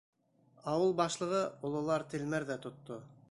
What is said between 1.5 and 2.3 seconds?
ололар